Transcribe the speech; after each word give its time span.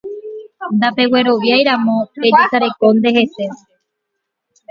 Ndapegueroviáiramo 0.75 1.95
pejesarekónte 2.21 3.09
hese 3.17 3.43